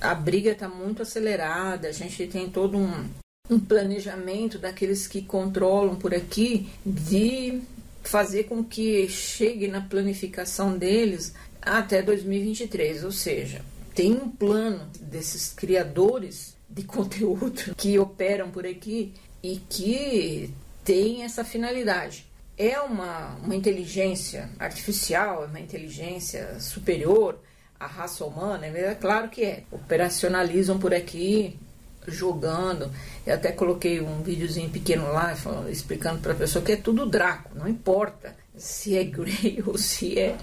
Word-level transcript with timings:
a 0.00 0.14
briga 0.14 0.52
está 0.52 0.68
muito 0.68 1.02
acelerada, 1.02 1.88
a 1.88 1.92
gente 1.92 2.26
tem 2.26 2.48
todo 2.48 2.78
um, 2.78 3.08
um 3.50 3.58
planejamento 3.58 4.58
daqueles 4.58 5.06
que 5.06 5.22
controlam 5.22 5.96
por 5.96 6.14
aqui 6.14 6.68
de 6.84 7.60
fazer 8.02 8.44
com 8.44 8.64
que 8.64 9.08
chegue 9.08 9.68
na 9.68 9.80
planificação 9.80 10.76
deles 10.76 11.34
até 11.60 12.00
2023, 12.00 13.04
ou 13.04 13.12
seja, 13.12 13.62
tem 13.94 14.12
um 14.12 14.30
plano 14.30 14.88
desses 15.00 15.52
criadores 15.52 16.56
de 16.68 16.82
conteúdo 16.84 17.74
que 17.76 17.98
operam 17.98 18.50
por 18.50 18.66
aqui 18.66 19.12
e 19.42 19.56
que 19.68 20.54
tem 20.84 21.22
essa 21.22 21.44
finalidade. 21.44 22.26
É 22.56 22.80
uma, 22.80 23.36
uma 23.36 23.54
inteligência 23.54 24.48
artificial, 24.58 25.44
é 25.44 25.46
uma 25.46 25.60
inteligência 25.60 26.58
superior 26.58 27.38
à 27.78 27.86
raça 27.86 28.24
humana? 28.24 28.66
É 28.66 28.94
claro 28.94 29.28
que 29.28 29.44
é. 29.44 29.64
Operacionalizam 29.70 30.78
por 30.78 30.94
aqui 30.94 31.58
jogando. 32.06 32.90
Eu 33.26 33.34
até 33.34 33.52
coloquei 33.52 34.00
um 34.00 34.22
videozinho 34.22 34.70
pequeno 34.70 35.12
lá 35.12 35.34
falando, 35.36 35.70
explicando 35.70 36.20
para 36.20 36.32
a 36.32 36.36
pessoa 36.36 36.64
que 36.64 36.72
é 36.72 36.76
tudo 36.76 37.06
Draco, 37.06 37.50
não 37.54 37.68
importa 37.68 38.34
se 38.56 38.96
é 38.96 39.04
Grey 39.04 39.62
ou 39.66 39.78
se 39.78 40.18
é 40.18 40.36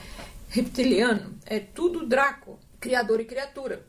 reptiliano, 0.49 1.34
é 1.45 1.59
tudo 1.59 2.05
Draco, 2.05 2.58
criador 2.80 3.20
e 3.20 3.25
criatura. 3.25 3.81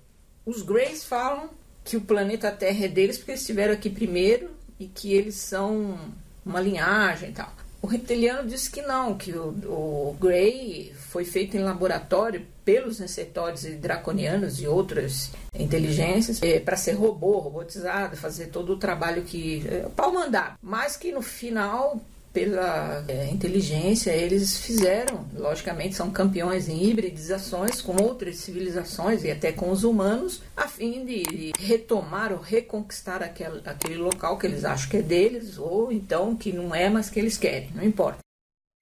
Os 0.44 0.62
Greys 0.62 1.04
falam 1.04 1.50
que 1.84 1.96
o 1.96 2.00
planeta 2.00 2.50
Terra 2.50 2.86
é 2.86 2.88
deles 2.88 3.16
porque 3.16 3.32
eles 3.32 3.40
estiveram 3.40 3.74
aqui 3.74 3.88
primeiro 3.88 4.50
e 4.78 4.86
que 4.86 5.12
eles 5.12 5.36
são 5.36 5.98
uma 6.44 6.60
linhagem 6.60 7.30
e 7.30 7.32
tal. 7.32 7.52
O 7.86 7.88
reptiliano 7.88 8.48
disse 8.48 8.68
que 8.68 8.82
não, 8.82 9.16
que 9.16 9.30
o, 9.30 9.50
o 9.64 10.16
Grey 10.20 10.92
foi 11.08 11.24
feito 11.24 11.56
em 11.56 11.60
laboratório 11.60 12.44
pelos 12.64 12.98
receptores 12.98 13.62
draconianos 13.78 14.60
e 14.60 14.66
outras 14.66 15.30
inteligências 15.56 16.42
é, 16.42 16.58
para 16.58 16.76
ser 16.76 16.94
robô, 16.94 17.38
robotizado, 17.38 18.16
fazer 18.16 18.46
todo 18.46 18.72
o 18.72 18.76
trabalho 18.76 19.22
que. 19.22 19.64
É, 19.68 19.88
para 19.94 20.10
mandar. 20.10 20.58
Mas 20.60 20.96
que 20.96 21.12
no 21.12 21.22
final 21.22 22.00
pela 22.36 23.02
é, 23.08 23.30
inteligência, 23.30 24.10
eles 24.10 24.58
fizeram, 24.58 25.24
logicamente, 25.34 25.94
são 25.94 26.10
campeões 26.10 26.68
em 26.68 26.84
hibridizações 26.84 27.80
com 27.80 27.96
outras 28.02 28.36
civilizações 28.36 29.24
e 29.24 29.30
até 29.30 29.52
com 29.52 29.70
os 29.70 29.84
humanos, 29.84 30.42
a 30.54 30.68
fim 30.68 31.06
de, 31.06 31.52
retomar 31.58 32.32
ou 32.32 32.38
reconquistar 32.38 33.22
aquele, 33.22 33.62
aquele 33.64 33.96
local 33.96 34.36
que 34.36 34.46
eles 34.46 34.66
acham 34.66 34.90
que 34.90 34.98
é 34.98 35.02
deles, 35.02 35.56
ou 35.56 35.90
então 35.90 36.36
que 36.36 36.52
não 36.52 36.74
é, 36.74 36.90
mas 36.90 37.08
que 37.08 37.18
eles 37.18 37.38
querem, 37.38 37.70
não 37.74 37.82
importa. 37.82 38.25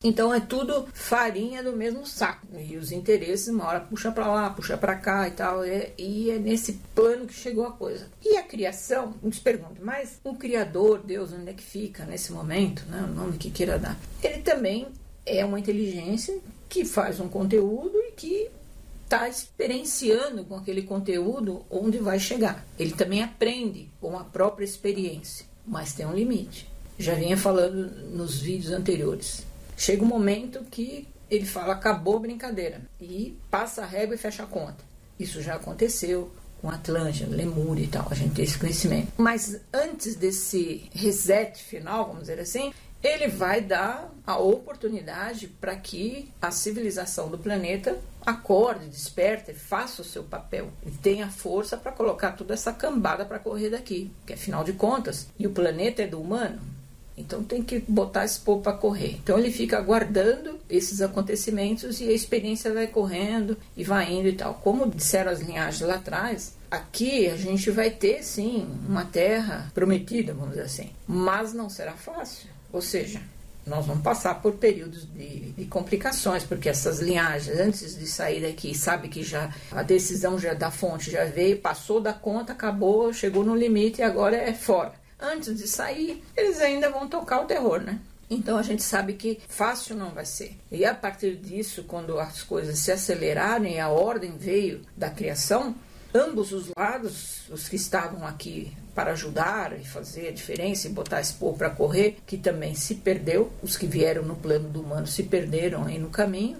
Então 0.04 0.34
é 0.34 0.38
tudo 0.38 0.86
farinha 0.92 1.62
do 1.62 1.72
mesmo 1.72 2.06
saco. 2.06 2.46
E 2.58 2.76
os 2.76 2.92
interesses, 2.92 3.48
uma 3.48 3.66
hora 3.66 3.80
puxa 3.80 4.12
para 4.12 4.26
lá, 4.26 4.50
puxa 4.50 4.76
para 4.76 4.94
cá 4.96 5.26
e 5.26 5.30
tal. 5.30 5.64
É, 5.64 5.92
e 5.96 6.30
é 6.30 6.38
nesse 6.38 6.74
plano 6.94 7.26
que 7.26 7.32
chegou 7.32 7.66
a 7.66 7.72
coisa. 7.72 8.06
E 8.22 8.36
a 8.36 8.42
criação, 8.42 9.14
nos 9.22 9.38
pergunta, 9.38 9.80
mas 9.82 10.20
o 10.22 10.34
Criador, 10.34 11.00
Deus, 11.02 11.32
onde 11.32 11.48
é 11.48 11.54
que 11.54 11.62
fica 11.62 12.04
nesse 12.04 12.32
momento? 12.32 12.84
Né, 12.84 13.02
o 13.02 13.14
nome 13.14 13.38
que 13.38 13.50
queira 13.50 13.78
dar. 13.78 13.98
Ele 14.22 14.42
também 14.42 14.88
é 15.24 15.42
uma 15.42 15.58
inteligência 15.58 16.38
que 16.68 16.84
faz 16.84 17.18
um 17.18 17.28
conteúdo 17.28 17.96
e 17.96 18.12
que 18.12 18.50
está 19.04 19.26
experienciando 19.26 20.44
com 20.44 20.54
aquele 20.54 20.82
conteúdo 20.82 21.64
onde 21.70 21.96
vai 21.96 22.18
chegar. 22.18 22.66
Ele 22.78 22.92
também 22.92 23.22
aprende 23.22 23.88
com 24.02 24.18
a 24.18 24.24
própria 24.24 24.66
experiência, 24.66 25.46
mas 25.66 25.94
tem 25.94 26.04
um 26.04 26.12
limite. 26.12 26.68
Já 26.98 27.14
vinha 27.14 27.38
falando 27.38 27.90
nos 28.10 28.38
vídeos 28.38 28.72
anteriores. 28.72 29.53
Chega 29.76 30.04
um 30.04 30.08
momento 30.08 30.64
que 30.70 31.08
ele 31.30 31.46
fala 31.46 31.74
acabou 31.74 32.16
a 32.16 32.20
brincadeira. 32.20 32.80
E 33.00 33.36
passa 33.50 33.82
a 33.82 33.86
régua 33.86 34.14
e 34.14 34.18
fecha 34.18 34.44
a 34.44 34.46
conta. 34.46 34.84
Isso 35.18 35.42
já 35.42 35.54
aconteceu 35.54 36.32
com 36.60 36.70
Atlântida, 36.70 37.34
Lemúria 37.34 37.84
e 37.84 37.88
tal, 37.88 38.06
a 38.10 38.14
gente 38.14 38.34
tem 38.34 38.44
esse 38.44 38.58
conhecimento. 38.58 39.12
Mas 39.18 39.60
antes 39.72 40.16
desse 40.16 40.88
reset 40.94 41.62
final, 41.62 42.06
vamos 42.06 42.22
dizer 42.22 42.40
assim, 42.40 42.72
ele 43.02 43.28
vai 43.28 43.60
dar 43.60 44.10
a 44.26 44.38
oportunidade 44.38 45.46
para 45.46 45.76
que 45.76 46.32
a 46.40 46.50
civilização 46.50 47.28
do 47.28 47.36
planeta 47.36 47.98
acorde, 48.24 48.88
desperte, 48.88 49.52
faça 49.52 50.00
o 50.00 50.04
seu 50.04 50.24
papel. 50.24 50.70
E 50.86 50.90
tenha 50.90 51.28
força 51.28 51.76
para 51.76 51.92
colocar 51.92 52.32
toda 52.32 52.54
essa 52.54 52.72
cambada 52.72 53.26
para 53.26 53.38
correr 53.38 53.68
daqui, 53.68 54.10
que 54.26 54.32
afinal 54.32 54.64
de 54.64 54.72
contas, 54.72 55.28
e 55.38 55.46
o 55.46 55.50
planeta 55.50 56.02
é 56.02 56.06
do 56.06 56.18
humano, 56.18 56.58
então 57.16 57.44
tem 57.44 57.62
que 57.62 57.78
botar 57.78 58.24
esse 58.24 58.40
povo 58.40 58.62
para 58.62 58.76
correr. 58.76 59.18
Então 59.22 59.38
ele 59.38 59.50
fica 59.50 59.78
aguardando 59.78 60.58
esses 60.68 61.00
acontecimentos 61.00 62.00
e 62.00 62.08
a 62.08 62.12
experiência 62.12 62.72
vai 62.72 62.88
correndo 62.88 63.56
e 63.76 63.84
vai 63.84 64.12
indo 64.12 64.28
e 64.28 64.32
tal. 64.32 64.54
Como 64.54 64.90
disseram 64.90 65.30
as 65.30 65.40
linhagens 65.40 65.88
lá 65.88 65.94
atrás, 65.94 66.54
aqui 66.70 67.28
a 67.28 67.36
gente 67.36 67.70
vai 67.70 67.90
ter 67.90 68.22
sim 68.24 68.66
uma 68.88 69.04
terra 69.04 69.70
prometida, 69.72 70.34
vamos 70.34 70.50
dizer 70.50 70.62
assim, 70.62 70.90
mas 71.06 71.52
não 71.52 71.70
será 71.70 71.92
fácil. 71.92 72.48
Ou 72.72 72.82
seja, 72.82 73.20
nós 73.64 73.86
vamos 73.86 74.02
passar 74.02 74.42
por 74.42 74.54
períodos 74.54 75.06
de, 75.06 75.52
de, 75.52 75.64
complicações, 75.66 76.42
porque 76.42 76.68
essas 76.68 76.98
linhagens, 76.98 77.58
antes 77.58 77.96
de 77.96 78.06
sair 78.06 78.42
daqui, 78.42 78.76
sabe 78.76 79.08
que 79.08 79.22
já 79.22 79.54
a 79.70 79.84
decisão 79.84 80.36
já 80.36 80.52
da 80.52 80.70
fonte 80.70 81.12
já 81.12 81.24
veio, 81.24 81.58
passou 81.58 82.00
da 82.00 82.12
conta, 82.12 82.52
acabou, 82.52 83.12
chegou 83.12 83.44
no 83.44 83.54
limite 83.54 84.00
e 84.00 84.04
agora 84.04 84.36
é 84.36 84.52
fora 84.52 85.03
antes 85.24 85.56
de 85.56 85.66
sair, 85.66 86.22
eles 86.36 86.60
ainda 86.60 86.90
vão 86.90 87.08
tocar 87.08 87.40
o 87.40 87.46
terror, 87.46 87.80
né? 87.80 87.98
Então 88.28 88.56
a 88.56 88.62
gente 88.62 88.82
sabe 88.82 89.14
que 89.14 89.40
fácil 89.48 89.96
não 89.96 90.10
vai 90.10 90.24
ser. 90.24 90.56
E 90.70 90.84
a 90.84 90.94
partir 90.94 91.36
disso, 91.36 91.84
quando 91.84 92.18
as 92.18 92.42
coisas 92.42 92.78
se 92.78 92.90
aceleraram 92.90 93.66
e 93.66 93.78
a 93.78 93.88
ordem 93.88 94.36
veio 94.36 94.82
da 94.96 95.10
criação, 95.10 95.74
ambos 96.14 96.52
os 96.52 96.70
lados, 96.76 97.48
os 97.50 97.68
que 97.68 97.76
estavam 97.76 98.26
aqui 98.26 98.72
para 98.94 99.12
ajudar 99.12 99.78
e 99.78 99.84
fazer 99.84 100.28
a 100.28 100.32
diferença 100.32 100.86
e 100.86 100.90
botar 100.90 101.20
esse 101.20 101.34
povo 101.34 101.58
para 101.58 101.70
correr, 101.70 102.18
que 102.24 102.38
também 102.38 102.74
se 102.74 102.94
perdeu, 102.94 103.52
os 103.62 103.76
que 103.76 103.86
vieram 103.86 104.22
no 104.22 104.36
plano 104.36 104.68
do 104.68 104.80
humano 104.80 105.06
se 105.06 105.24
perderam 105.24 105.84
aí 105.84 105.98
no 105.98 106.10
caminho, 106.10 106.58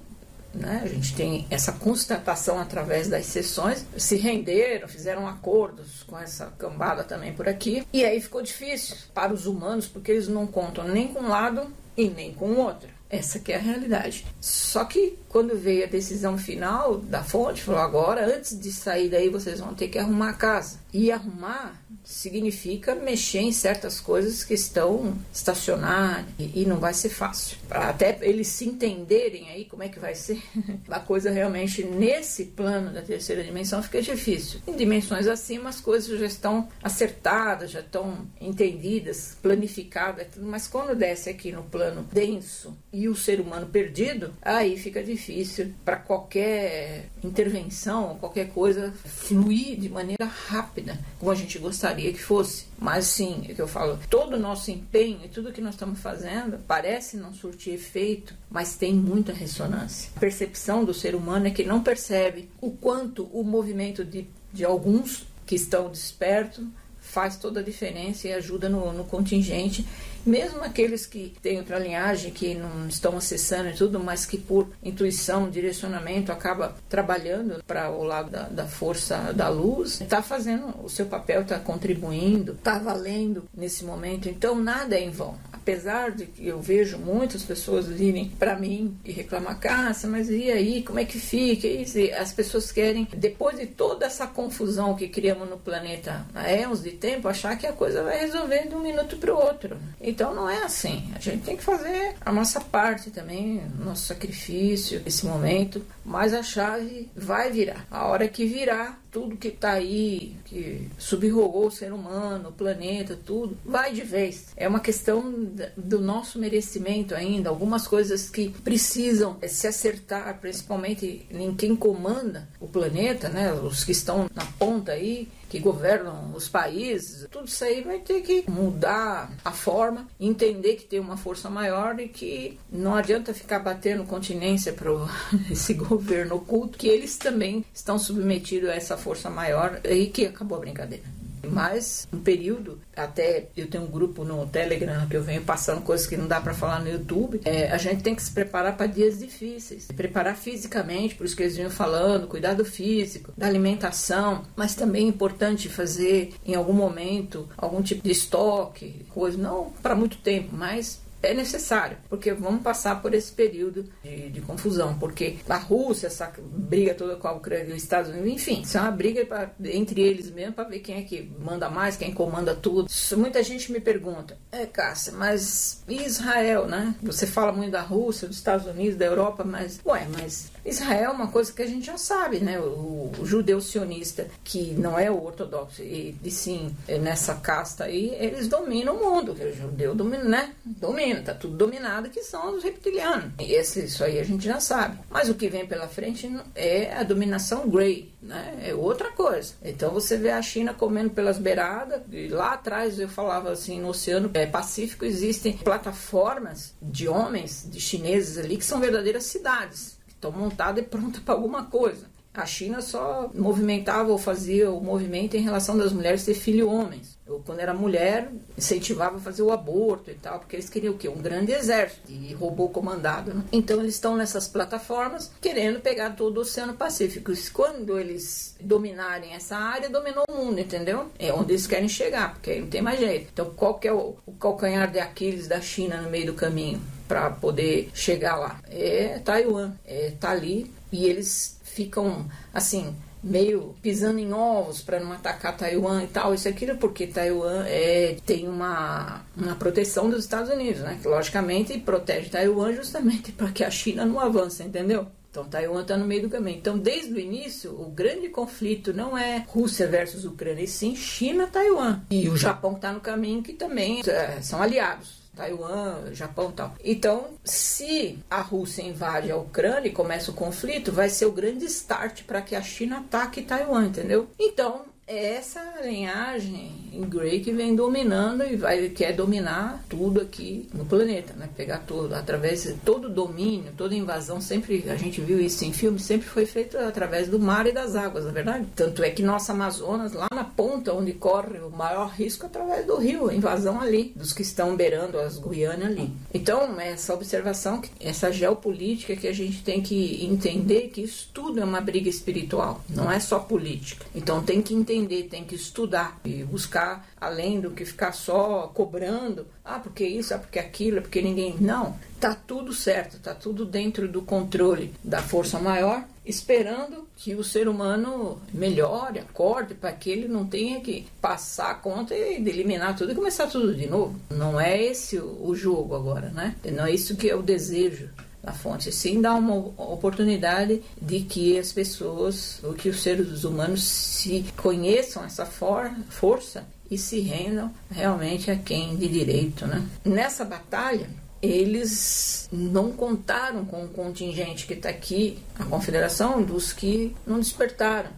né? 0.55 0.81
A 0.85 0.89
gente 0.89 1.15
tem 1.15 1.47
essa 1.51 1.73
constatação 1.73 2.59
através 2.59 3.09
das 3.09 3.27
sessões, 3.27 3.85
se 3.97 4.17
renderam, 4.17 4.89
fizeram 4.89 5.27
acordos 5.27 6.03
com 6.05 6.19
essa 6.19 6.47
cambada 6.59 7.05
também 7.05 7.33
por 7.33 7.49
aqui, 7.49 7.87
e 7.93 8.05
aí 8.05 8.21
ficou 8.21 8.43
difícil 8.43 8.97
para 9.13 9.33
os 9.33 9.47
humanos, 9.47 9.87
porque 9.87 10.13
eles 10.13 10.29
não 10.29 10.47
contam 10.47 10.87
nem 10.87 11.09
com 11.09 11.21
um 11.21 11.29
lado 11.29 11.67
e 11.97 12.09
nem 12.09 12.33
com 12.33 12.47
o 12.47 12.59
outro. 12.59 12.94
Essa 13.15 13.39
que 13.39 13.53
é 13.53 13.57
a 13.57 13.61
realidade. 13.61 14.27
Só 14.41 14.85
que 14.85 15.17
quando 15.29 15.57
veio 15.57 15.85
a 15.85 15.89
decisão 15.89 16.39
final 16.39 16.97
da 16.97 17.23
fonte, 17.23 17.63
falou 17.63 17.81
agora, 17.81 18.25
antes 18.37 18.59
de 18.59 18.73
sair 18.73 19.09
daí, 19.09 19.29
vocês 19.29 19.61
vão 19.61 19.75
ter 19.75 19.89
que 19.89 19.99
arrumar 19.99 20.31
a 20.31 20.35
casa. 20.35 20.79
E 20.93 21.11
arrumar 21.11 21.83
significa 22.05 22.95
mexer 22.95 23.41
em 23.41 23.51
certas 23.51 23.99
coisas 23.99 24.45
que 24.45 24.55
estão 24.55 25.17
estacionadas 25.33 26.27
e, 26.39 26.63
e 26.63 26.67
não 26.67 26.79
vai 26.79 26.95
ser 26.95 27.09
fácil. 27.09 27.57
Para 27.69 27.89
até 27.89 28.19
eles 28.21 28.49
se 28.49 28.67
entenderem 28.67 29.49
aí 29.51 29.65
como 29.65 29.83
é 29.83 29.89
que 29.89 29.99
vai 29.99 30.15
ser, 30.15 30.41
a 30.89 31.01
coisa 31.01 31.31
realmente 31.31 31.83
nesse 31.83 32.45
plano 32.45 32.93
da 32.93 33.03
terceira 33.03 33.43
dimensão 33.43 33.83
fica 33.83 34.03
difícil. 34.03 34.61
Em 34.69 34.77
dimensões 34.77 35.27
acima 35.27 35.71
as 35.71 35.81
coisas 35.81 36.19
já 36.19 36.27
estão 36.27 36.69
acertadas, 36.83 37.71
já 37.71 37.81
estão 37.81 38.27
entendidas, 38.41 39.37
planificadas, 39.43 40.27
mas 40.37 40.69
quando 40.69 40.95
desce 40.95 41.31
aqui 41.31 41.51
no 41.51 41.63
plano 41.63 42.07
denso 42.13 42.77
e 42.93 43.04
o 43.09 43.17
ser 43.17 43.41
humano 43.41 43.67
perdido, 43.67 44.33
aí 44.43 44.77
fica 44.79 45.03
difícil 45.03 45.73
para 45.85 45.97
qualquer 45.97 47.07
intervenção, 47.23 48.17
qualquer 48.19 48.49
coisa 48.51 48.93
fluir 49.05 49.79
de 49.79 49.89
maneira 49.89 50.25
rápida, 50.25 50.99
como 51.19 51.31
a 51.31 51.35
gente 51.35 51.59
gostaria 51.59 52.13
que 52.13 52.23
fosse. 52.23 52.67
Mas 52.79 53.07
sim, 53.07 53.47
é 53.49 53.55
que 53.55 53.63
eu 53.63 53.69
falo, 53.69 53.99
todo 54.11 54.35
o 54.35 54.39
nosso 54.39 54.71
empenho 54.71 55.21
e 55.25 55.29
tudo 55.29 55.53
que 55.53 55.61
nós 55.61 55.75
estamos 55.75 56.01
fazendo 56.01 56.59
parece 56.67 57.17
não 57.17 57.33
surtir 57.33 57.75
efeito, 57.75 58.35
mas 58.51 58.77
tem 58.77 58.95
muita 58.95 59.33
ressonância. 59.33 60.11
A 60.17 60.21
percepção 60.21 60.85
do 60.85 60.93
ser 60.93 61.15
humano 61.15 61.47
é 61.47 61.51
que 61.51 61.65
não 61.65 61.83
percebe 61.83 62.49
o 62.61 62.71
quanto 62.71 63.25
o 63.33 63.43
movimento 63.43 64.05
de, 64.05 64.27
de 64.53 64.65
alguns 64.65 65.27
que 65.47 65.55
estão 65.55 65.91
despertos 65.91 66.65
faz 67.05 67.37
toda 67.37 67.61
a 67.61 67.63
diferença 67.63 68.27
e 68.27 68.33
ajuda 68.33 68.69
no, 68.69 68.93
no 68.93 69.05
contingente 69.05 69.85
mesmo 70.27 70.63
aqueles 70.63 71.05
que 71.05 71.35
têm 71.43 71.59
outra 71.59 71.79
linhagem, 71.79 72.33
que 72.33 72.55
não 72.55 72.89
estão 72.89 73.17
acessando 73.17 73.69
e 73.69 73.75
tudo, 73.75 74.01
mas 74.01 74.25
que 74.25 74.39
por 74.39 74.69
intuição, 74.83 75.51
direcionamento, 75.51 76.33
acaba 76.33 76.75
trabalhando 76.89 77.63
para 77.67 77.91
o 77.91 78.03
lado 78.03 78.31
da, 78.31 78.45
da, 78.45 78.67
força 78.67 79.33
da 79.35 79.49
luz, 79.49 80.01
está 80.01 80.23
fazendo 80.23 80.75
o 80.83 80.89
seu 80.89 81.07
papel, 81.07 81.43
está 81.43 81.59
contribuindo, 81.59 82.53
está 82.53 82.79
valendo 82.79 83.45
nesse 83.55 83.85
momento. 83.85 84.29
Então 84.29 84.55
nada 84.55 84.97
é 84.97 85.05
em 85.05 85.11
vão 85.11 85.37
apesar 85.65 86.11
de 86.11 86.27
que 86.27 86.47
eu 86.47 86.61
vejo 86.61 86.99
muitas 86.99 87.43
pessoas 87.43 87.87
virem 87.87 88.29
para 88.29 88.55
mim 88.55 88.99
e 89.03 89.11
reclamar, 89.11 89.59
Cássia, 89.59 90.07
mas 90.11 90.29
e 90.29 90.51
aí, 90.51 90.83
como 90.83 90.99
é 90.99 91.07
que 91.07 91.19
fica? 91.19 91.67
E 91.67 92.13
as 92.13 92.33
pessoas 92.33 92.71
querem, 92.71 93.09
depois 93.17 93.59
de 93.59 93.67
toda 93.67 94.05
essa 94.05 94.27
confusão 94.27 94.95
que 94.95 95.09
criamos 95.09 95.49
no 95.49 95.57
planeta 95.57 96.27
há 96.35 96.43
anos 96.43 96.83
de 96.83 96.91
tempo, 96.91 97.29
achar 97.29 97.57
que 97.57 97.67
a 97.67 97.73
coisa 97.73 98.03
vai 98.03 98.21
resolver 98.21 98.69
de 98.69 98.75
um 98.75 98.83
minuto 98.83 99.17
para 99.17 99.35
o 99.35 99.39
outro. 99.39 99.79
Então 99.99 100.35
não 100.35 100.51
é 100.51 100.63
assim. 100.63 101.11
A 101.15 101.19
gente 101.19 101.45
tem 101.45 101.57
que 101.57 101.65
fazer 101.65 102.15
a 102.21 102.31
nossa 102.31 102.61
parte 102.61 103.11
também, 103.11 103.63
nosso 103.79 104.05
sacrifício, 104.05 105.01
esse 105.07 105.25
momento, 105.25 105.83
mas 106.05 106.35
a 106.35 106.43
chave 106.43 107.09
vai 107.17 107.51
virar. 107.51 107.87
A 107.91 108.07
hora 108.07 108.29
que 108.29 108.45
virar, 108.45 109.01
tudo 109.15 109.37
que 109.37 109.47
está 109.47 109.75
aí, 109.75 110.37
que 110.45 110.89
subrogou 110.99 111.69
o 111.69 111.71
ser 111.71 111.93
humano, 111.93 112.49
o 112.49 112.53
planeta, 112.53 113.17
tudo, 113.25 113.57
vai 113.65 113.93
de 113.93 114.03
vez. 114.03 114.49
É 114.57 114.67
uma 114.67 114.81
questão 114.81 115.33
do 115.77 116.01
nosso 116.01 116.37
merecimento 116.37 117.15
ainda, 117.15 117.49
algumas 117.49 117.87
coisas 117.87 118.29
que 118.29 118.49
precisam 118.49 119.39
se 119.47 119.69
acertar, 119.69 120.41
principalmente 120.41 121.25
em 121.31 121.55
quem 121.55 121.77
comanda 121.77 122.49
o 122.59 122.67
planeta, 122.67 123.29
né? 123.29 123.53
Os 123.53 123.85
que 123.85 123.93
estão 123.93 124.29
na 124.35 124.45
ponta 124.59 124.91
aí, 124.91 125.29
que 125.55 125.61
governam 125.61 126.33
os 126.35 126.49
países, 126.49 127.29
tudo 127.31 127.47
isso 127.47 127.65
aí 127.65 127.81
vai 127.81 128.01
ter 128.01 128.23
que 128.23 128.45
mudar 128.51 129.31
a 129.45 129.53
forma, 129.53 130.09
entender 130.19 130.75
que 130.75 130.85
tem 130.85 130.99
uma 130.99 131.17
força 131.17 131.49
maior 131.49 132.01
e 132.01 132.09
que 132.09 132.59
não 132.73 132.93
adianta 132.93 133.33
ficar 133.33 133.61
batendo 133.61 134.03
continência 134.03 134.73
para 134.73 134.91
esse 135.49 135.75
governo 135.75 136.35
oculto, 136.35 136.77
que 136.77 136.89
eles 136.89 137.17
também 137.17 137.65
estão 137.73 138.01
submetidos 138.01 138.69
a 138.69 138.75
essa 138.75 138.97
força 138.97 139.31
maior 139.31 139.81
e 139.85 140.07
que 140.07 140.27
acabou 140.27 140.59
a 140.59 140.63
brincadeira. 140.63 141.05
Mas 141.51 142.09
um 142.13 142.19
período, 142.19 142.81
até 142.97 143.49
eu 143.57 143.67
tenho 143.67 143.85
um 143.85 143.91
grupo 143.91 144.25
no 144.25 144.47
Telegram 144.47 145.07
que 145.09 145.17
eu 145.17 145.23
venho 145.23 145.43
passando 145.43 145.83
coisas 145.83 146.07
que 146.07 146.17
não 146.17 146.27
dá 146.27 146.41
para 146.41 146.55
falar 146.55 146.81
no 146.81 146.91
YouTube. 146.91 147.41
É, 147.45 147.71
a 147.71 147.79
gente 147.79 148.03
tem 148.03 148.15
que 148.15 148.23
se 148.23 148.31
preparar 148.31 148.77
para 148.77 148.87
dias 148.87 149.19
difíceis, 149.19 149.89
preparar 149.95 150.37
fisicamente, 150.37 151.15
por 151.15 151.25
isso 151.25 151.37
que 151.37 151.43
eles 151.43 151.57
vinham 151.57 151.71
falando, 151.71 152.27
cuidado 152.27 152.65
físico, 152.65 153.33
da 153.37 153.47
alimentação, 153.47 154.43
mas 154.57 154.75
também 154.75 155.07
é 155.07 155.09
importante 155.09 155.69
fazer 155.69 156.35
em 156.45 156.55
algum 156.55 156.73
momento 156.73 157.49
algum 157.57 157.83
tipo 157.83 158.03
de 158.03 158.11
estoque, 158.11 159.05
coisa 159.11 159.39
não 159.39 159.73
para 159.83 159.95
muito 159.95 160.19
tempo, 160.19 160.51
mas 160.53 161.04
é 161.25 161.35
necessário, 161.35 161.97
porque 162.09 162.33
vamos 162.33 162.63
passar 162.63 163.01
por 163.01 163.15
esse 163.15 163.33
período 163.33 163.85
de, 164.03 164.31
de 164.31 164.41
confusão, 164.41 164.99
porque 164.99 165.37
a 165.49 165.57
Rússia, 165.57 166.07
essa 166.07 166.33
briga 166.39 166.95
toda 166.95 167.17
com 167.17 167.29
a 167.29 167.33
Ucrânia 167.33 167.75
os 167.75 167.83
Estados 167.83 168.11
Unidos, 168.11 168.31
enfim, 168.31 168.63
isso 168.63 168.77
é 168.77 168.81
uma 168.81 168.91
briga 168.91 169.25
pra, 169.25 169.51
entre 169.65 170.01
eles 170.01 170.31
mesmo 170.31 170.55
para 170.55 170.69
ver 170.69 170.81
quem 170.81 170.97
é 170.97 171.03
que 171.03 171.31
manda 171.39 171.69
mais, 171.69 171.97
quem 171.97 172.13
comanda 172.13 172.55
tudo. 172.55 172.89
Isso, 172.89 173.19
muita 173.19 173.43
gente 173.43 173.73
me 173.73 173.81
pergunta, 173.81 174.37
é, 174.51 174.67
Cássia, 174.67 175.13
mas 175.13 175.83
Israel, 175.89 176.67
né? 176.67 176.95
Você 177.03 177.27
fala 177.27 177.53
muito 177.53 177.73
da 177.73 177.81
Rússia, 177.81 178.29
dos 178.29 178.37
Estados 178.37 178.67
Unidos, 178.67 178.97
da 178.97 179.05
Europa, 179.05 179.45
mas, 179.45 179.81
ué, 179.85 180.07
mas 180.11 180.51
Israel 180.65 181.11
é 181.11 181.15
uma 181.15 181.29
coisa 181.29 181.53
que 181.53 181.63
a 181.63 181.67
gente 181.67 181.87
já 181.87 181.99
sabe, 181.99 182.41
né? 182.41 182.59
O, 182.59 183.13
o 183.19 183.27
judeu 183.27 183.61
sionista, 183.61 184.27
que 184.43 184.73
não 184.73 184.99
é 184.99 185.11
o 185.11 185.23
ortodoxo, 185.23 185.83
e, 185.83 186.17
e 186.25 186.31
sim 186.31 186.75
é 186.89 186.99
nessa 186.99 187.35
casta 187.35 187.85
aí, 187.85 188.15
eles 188.19 188.49
dominam 188.49 188.97
o 188.97 189.01
mundo. 189.01 189.33
O 189.33 189.53
judeu 189.53 189.95
domina, 189.95 190.25
né? 190.25 190.55
Domina, 190.65 191.14
tá 191.23 191.35
tudo 191.35 191.57
dominado, 191.57 192.11
que 192.11 192.23
são 192.23 192.57
os 192.57 192.63
reptilianos. 192.63 193.33
E 193.41 193.53
esse, 193.55 193.85
isso 193.85 194.03
aí 194.05 194.19
a 194.19 194.25
gente 194.25 194.45
já 194.45 194.61
sabe. 194.61 194.99
Mas 195.11 195.29
o 195.29 195.35
que 195.35 195.49
vem 195.49 195.67
pela 195.67 195.89
frente 195.89 196.31
é 196.55 196.95
a 196.95 197.03
dominação 197.03 197.69
grey, 197.69 198.13
né? 198.23 198.59
É 198.63 198.75
outra 198.75 199.11
coisa. 199.11 199.55
Então 199.63 199.91
você 199.91 200.17
vê 200.17 200.31
a 200.31 200.43
China 200.43 200.75
comendo 200.75 201.11
pelas 201.11 201.39
beiradas, 201.39 202.03
e 202.11 202.29
lá 202.29 202.55
atrás 202.55 202.99
eu 202.99 203.09
falava 203.09 203.51
assim, 203.51 203.81
no 203.81 203.89
Oceano 203.89 204.31
é, 204.35 204.47
Pacífico 204.47 205.05
existem 205.05 205.53
plataformas 205.53 206.75
de 206.81 207.09
homens, 207.09 207.67
de 207.71 207.81
chineses 207.81 208.39
ali, 208.39 208.57
que 208.57 208.65
são 208.65 208.81
verdadeiras 208.81 209.25
cidades 209.25 209.95
Estou 210.25 210.33
montada 210.33 210.81
e 210.81 210.83
pronta 210.83 211.21
para 211.21 211.35
alguma 211.35 211.65
coisa. 211.65 212.07
A 212.35 212.45
China 212.45 212.83
só 212.83 213.31
movimentava 213.33 214.11
ou 214.11 214.19
fazia 214.19 214.71
o 214.71 214.83
movimento 214.83 215.37
em 215.37 215.41
relação 215.41 215.79
das 215.79 215.93
mulheres 215.93 216.25
ter 216.25 216.35
filho 216.35 216.69
homens. 216.69 217.17
Eu, 217.27 217.41
quando 217.47 217.61
era 217.61 217.73
mulher, 217.73 218.31
incentivava 218.59 219.17
a 219.17 219.21
fazer 219.21 219.43
o 219.43 219.53
aborto 219.53 220.11
e 220.11 220.15
tal, 220.15 220.41
porque 220.41 220.57
eles 220.57 220.69
queriam 220.69 220.93
o 220.93 220.99
quê? 220.99 221.09
Um 221.09 221.23
grande 221.23 221.53
exército 221.53 222.11
e 222.11 222.35
robô 222.35 222.69
comandado. 222.69 223.33
Né? 223.33 223.45
Então 223.53 223.81
eles 223.81 223.95
estão 223.95 224.17
nessas 224.17 224.47
plataformas 224.49 225.31
querendo 225.41 225.81
pegar 225.81 226.11
todo 226.17 226.39
o 226.39 226.41
Oceano 226.41 226.75
Pacífico. 226.75 227.33
E 227.33 227.51
quando 227.51 227.99
eles 227.99 228.57
dominarem 228.61 229.33
essa 229.33 229.57
área, 229.57 229.89
dominou 229.89 230.25
o 230.29 230.35
mundo, 230.35 230.61
entendeu? 230.61 231.07
É 231.19 231.33
onde 231.33 231.53
eles 231.53 231.67
querem 231.67 231.89
chegar, 231.89 232.35
porque 232.35 232.51
aí 232.51 232.61
não 232.61 232.69
tem 232.69 232.83
mais 232.83 232.99
jeito. 232.99 233.29
Então 233.33 233.51
qual 233.55 233.79
que 233.79 233.89
é 233.89 233.93
o, 233.93 234.17
o 234.27 234.33
calcanhar 234.33 234.91
de 234.91 234.99
Aquiles 234.99 235.47
da 235.47 235.61
China 235.61 236.03
no 236.03 236.11
meio 236.11 236.27
do 236.27 236.35
caminho? 236.35 236.81
para 237.07 237.31
poder 237.31 237.91
chegar 237.93 238.37
lá. 238.37 238.61
É 238.71 239.21
Taiwan, 239.25 239.73
é, 239.87 240.13
tá 240.19 240.31
ali 240.31 240.71
e 240.91 241.07
eles 241.07 241.54
ficam 241.75 242.27
assim 242.53 242.95
meio 243.25 243.75
pisando 243.81 244.19
em 244.19 244.33
ovos 244.33 244.83
para 244.83 245.01
não 245.01 245.11
atacar 245.13 245.57
Taiwan 245.57 246.05
e 246.05 246.07
tal, 246.09 246.35
isso 246.35 246.47
e 246.47 246.51
aquilo, 246.51 246.77
porque 246.77 247.07
Taiwan 247.07 247.65
é, 247.67 248.17
tem 248.27 248.47
uma, 248.47 249.23
uma 249.35 249.57
proteção 249.57 250.11
dos 250.11 250.25
Estados 250.25 250.51
Unidos, 250.51 250.83
né? 250.83 250.99
Que 251.01 251.09
logicamente 251.09 251.79
protege 251.79 252.29
Taiwan 252.29 252.75
justamente 252.75 253.33
para 253.33 253.51
que 253.51 253.65
a 253.65 253.71
China 253.71 254.05
não 254.05 254.21
avance, 254.21 254.63
entendeu? 254.63 255.07
Então 255.31 255.45
Taiwan 255.47 255.81
está 255.81 255.97
no 255.97 256.07
meio 256.07 256.23
do 256.23 256.29
caminho. 256.29 256.59
Então, 256.59 256.79
desde 256.79 257.13
o 257.13 257.19
início, 257.19 257.73
o 257.73 257.91
grande 257.91 258.29
conflito 258.29 258.93
não 258.93 259.19
é 259.19 259.45
Rússia 259.49 259.89
versus 259.89 260.25
Ucrânia, 260.25 260.63
e 260.63 260.69
sim 260.69 260.95
China-Taiwan. 260.95 262.03
E 262.11 262.29
o 262.29 262.37
Japão 262.37 262.75
está 262.75 262.93
no 262.93 263.01
caminho, 263.01 263.43
que 263.43 263.53
também 263.53 264.01
é, 264.07 264.41
são 264.43 264.63
aliados. 264.63 265.24
Taiwan, 265.35 266.13
Japão 266.13 266.51
tal. 266.53 266.75
Então, 266.85 267.31
se 267.45 268.19
a 268.31 268.41
Rússia 268.41 268.83
invade 268.83 269.31
a 269.31 269.37
Ucrânia 269.37 269.89
e 269.89 269.93
começa 269.93 270.31
o 270.31 270.35
conflito, 270.35 270.93
vai 270.93 271.09
ser 271.09 271.27
o 271.27 271.33
grande 271.33 271.65
start 271.67 272.23
para 272.25 272.43
que 272.43 272.55
a 272.55 272.63
China 272.63 272.99
ataque 272.99 273.43
Taiwan, 273.43 273.87
entendeu? 273.87 274.29
Então, 274.39 274.87
é 275.07 275.35
essa 275.35 275.61
linhagem 275.83 276.73
em 276.93 277.03
Grey 277.03 277.41
que 277.41 277.53
vem 277.53 277.75
dominando 277.75 278.43
e 278.45 278.57
vai 278.57 278.89
quer 278.89 279.13
dominar 279.13 279.85
tudo 279.89 280.21
aqui 280.21 280.69
no 280.73 280.85
planeta, 280.85 281.35
né? 281.35 281.49
Pegar 281.55 281.81
tudo 281.81 282.15
através 282.15 282.63
de 282.63 282.75
todo 282.75 283.11
domínio, 283.11 283.73
toda 283.77 283.95
invasão, 283.95 284.41
sempre 284.41 284.85
a 284.89 284.97
gente 284.97 285.21
viu 285.21 285.41
isso 285.41 285.65
em 285.65 285.73
filmes, 285.73 286.05
sempre 286.05 286.27
foi 286.27 286.47
feito 286.47 286.79
através 286.79 287.29
do 287.29 287.39
mar 287.39 287.67
e 287.67 287.73
das 287.73 287.97
águas, 287.97 288.25
na 288.25 288.31
é 288.31 288.33
verdade. 288.33 288.67
Tanto 288.75 289.03
é 289.03 289.11
que 289.11 289.23
nossa 289.23 289.53
Amazonas, 289.53 290.13
lá 290.13 290.29
na 290.33 290.45
ponta 290.45 290.93
onde 290.93 291.13
corre 291.13 291.59
o 291.59 291.71
maior 291.71 292.09
risco 292.09 292.47
através 292.47 292.87
do 292.87 292.97
rio, 292.97 293.29
a 293.29 293.35
invasão 293.35 293.81
ali 293.81 294.13
dos 294.17 294.33
que 294.33 294.43
estão 294.43 294.75
beirando 294.75 295.19
as 295.19 295.39
Guianas 295.39 295.87
ali. 295.87 296.11
Então, 296.33 296.81
essa 296.81 297.13
observação, 297.13 297.83
essa 298.01 298.33
geopolítica 298.33 299.17
que 299.17 299.29
a 299.29 299.33
gente 299.33 299.63
tem 299.63 299.83
que 299.83 300.25
entender 300.25 300.89
que 300.89 301.03
isso 301.03 301.29
tudo 301.33 301.61
é 301.61 301.65
uma 301.65 301.81
briga 301.81 302.09
espiritual, 302.09 302.83
não 302.89 303.11
é 303.11 303.21
só 303.21 303.39
política. 303.39 304.07
Então, 304.15 304.43
tem 304.43 304.63
que 304.63 304.75
entender 304.75 304.94
entender, 304.95 305.25
tem 305.25 305.45
que 305.45 305.55
estudar 305.55 306.21
e 306.25 306.45
buscar 306.45 307.09
além 307.21 307.61
do 307.61 307.71
que 307.71 307.85
ficar 307.85 308.13
só 308.13 308.71
cobrando. 308.75 309.47
Ah, 309.65 309.79
porque 309.79 310.05
isso, 310.07 310.35
ah, 310.35 310.39
porque 310.39 310.59
aquilo, 310.59 310.99
é 310.99 311.01
porque 311.01 311.21
ninguém. 311.21 311.57
Não, 311.61 311.97
tá 312.21 312.35
tudo 312.35 312.73
certo, 312.73 313.19
tá 313.19 313.35
tudo 313.35 313.65
dentro 313.65 314.07
do 314.07 314.23
controle 314.23 314.95
da 315.03 315.23
força 315.23 315.59
maior, 315.59 316.05
esperando 316.25 317.07
que 317.17 317.35
o 317.35 317.45
ser 317.45 317.69
humano 317.69 318.41
melhore, 318.53 319.19
acorde, 319.19 319.75
para 319.75 319.93
que 319.93 320.11
ele 320.11 320.29
não 320.29 320.47
tenha 320.47 320.81
que 320.81 321.07
passar 321.21 321.71
a 321.71 321.75
conta 321.75 322.15
e 322.15 322.37
eliminar 322.37 322.97
tudo 322.97 323.13
e 323.13 323.15
começar 323.15 323.47
tudo 323.47 323.75
de 323.75 323.87
novo. 323.87 324.19
Não 324.31 324.61
é 324.61 324.83
esse 324.83 325.19
o 325.19 325.55
jogo 325.55 325.95
agora, 325.95 326.31
né? 326.31 326.55
Não 326.73 326.87
é 326.87 326.93
isso 326.93 327.17
que 327.17 327.29
é 327.29 327.35
o 327.35 327.43
desejo 327.43 328.11
na 328.45 328.53
fonte, 328.53 328.93
sim 328.93 329.21
dá 329.21 329.35
uma 329.35 329.55
oportunidade 329.55 330.83
de 331.01 331.21
que 331.21 331.59
as 331.59 331.73
pessoas, 331.73 332.61
ou 332.63 332.75
que 332.75 332.89
os 332.89 333.03
seres 333.03 333.45
humanos 333.45 333.83
se 333.83 334.45
conheçam 334.57 335.25
essa 335.25 335.47
for 335.47 335.91
força 336.11 336.67
e 336.91 336.99
se 336.99 337.21
rendam 337.21 337.73
realmente 337.91 338.51
a 338.51 338.57
quem 338.57 338.97
de 338.97 339.09
direito, 339.09 339.67
né? 339.67 339.83
Nessa 340.05 340.45
batalha, 340.45 341.09
eles 341.41 342.49
não 342.53 342.93
contaram 342.93 343.65
com 343.65 343.85
o 343.85 343.89
contingente 343.89 344.67
que 344.67 344.75
está 344.75 344.89
aqui, 344.89 345.39
a 345.59 345.65
confederação, 345.65 346.43
dos 346.43 346.73
que 346.73 347.15
não 347.27 347.39
despertaram. 347.39 348.11